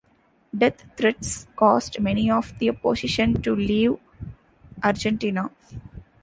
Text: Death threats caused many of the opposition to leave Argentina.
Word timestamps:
Death 0.57 0.83
threats 0.97 1.45
caused 1.55 1.99
many 1.99 2.31
of 2.31 2.57
the 2.57 2.71
opposition 2.71 3.39
to 3.43 3.55
leave 3.55 3.99
Argentina. 4.83 5.51